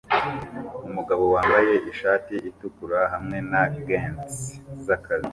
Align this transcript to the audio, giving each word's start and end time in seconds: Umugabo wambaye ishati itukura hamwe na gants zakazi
Umugabo 0.87 1.23
wambaye 1.35 1.73
ishati 1.91 2.35
itukura 2.49 2.99
hamwe 3.13 3.37
na 3.51 3.63
gants 3.87 4.35
zakazi 4.85 5.29